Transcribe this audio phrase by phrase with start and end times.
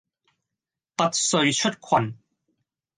[0.95, 2.17] 拔萃出群